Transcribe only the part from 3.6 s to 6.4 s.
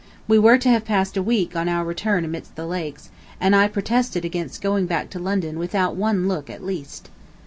protested against going back to London without one